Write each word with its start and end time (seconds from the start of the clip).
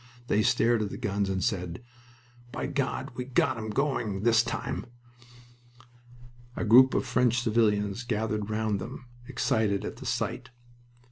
They 0.29 0.41
stared 0.41 0.81
at 0.81 0.89
the 0.89 0.97
guns 0.97 1.29
and 1.29 1.43
said, 1.43 1.83
"By 2.51 2.65
God 2.65 3.11
we've 3.13 3.35
got 3.35 3.59
'em 3.59 3.69
going 3.69 4.23
this 4.23 4.41
time!" 4.41 4.87
A 6.55 6.65
group 6.65 6.95
of 6.95 7.05
French 7.05 7.43
civilians 7.43 8.03
gathered 8.03 8.49
round 8.49 8.79
them, 8.81 9.05
excited 9.27 9.85
at 9.85 9.97
the 9.97 10.07
sight. 10.07 10.49